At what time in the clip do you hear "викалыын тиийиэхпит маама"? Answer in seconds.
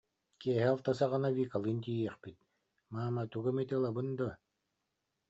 1.37-3.23